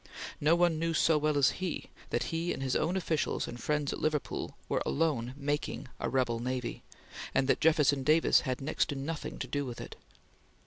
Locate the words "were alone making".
4.67-5.89